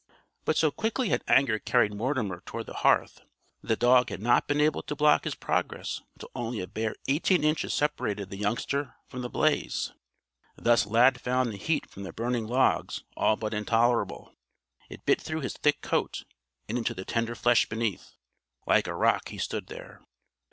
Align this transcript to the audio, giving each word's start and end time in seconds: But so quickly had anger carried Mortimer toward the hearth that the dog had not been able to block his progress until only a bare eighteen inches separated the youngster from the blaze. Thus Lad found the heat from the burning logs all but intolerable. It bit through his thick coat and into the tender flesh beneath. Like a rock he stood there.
But 0.45 0.57
so 0.57 0.71
quickly 0.71 1.09
had 1.09 1.23
anger 1.27 1.59
carried 1.59 1.93
Mortimer 1.93 2.41
toward 2.47 2.65
the 2.65 2.73
hearth 2.81 3.21
that 3.61 3.67
the 3.67 3.75
dog 3.75 4.09
had 4.09 4.19
not 4.19 4.47
been 4.47 4.59
able 4.59 4.81
to 4.81 4.95
block 4.95 5.25
his 5.25 5.35
progress 5.35 6.01
until 6.15 6.31
only 6.33 6.59
a 6.59 6.65
bare 6.65 6.95
eighteen 7.07 7.43
inches 7.43 7.71
separated 7.75 8.31
the 8.31 8.37
youngster 8.37 8.95
from 9.09 9.21
the 9.21 9.29
blaze. 9.29 9.93
Thus 10.55 10.87
Lad 10.87 11.21
found 11.21 11.51
the 11.53 11.57
heat 11.57 11.87
from 11.87 12.01
the 12.01 12.11
burning 12.13 12.47
logs 12.47 13.03
all 13.15 13.35
but 13.35 13.53
intolerable. 13.53 14.33
It 14.89 15.05
bit 15.05 15.21
through 15.21 15.41
his 15.41 15.53
thick 15.53 15.81
coat 15.81 16.23
and 16.67 16.79
into 16.79 16.95
the 16.95 17.05
tender 17.05 17.35
flesh 17.35 17.69
beneath. 17.69 18.15
Like 18.65 18.87
a 18.87 18.95
rock 18.95 19.29
he 19.29 19.37
stood 19.37 19.67
there. 19.67 20.01